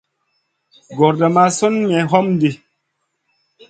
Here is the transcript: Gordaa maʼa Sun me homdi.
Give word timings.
Gordaa 0.97 1.31
maʼa 1.35 1.49
Sun 1.57 1.75
me 1.89 1.97
homdi. 2.11 2.49